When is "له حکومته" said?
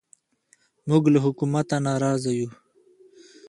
1.13-1.75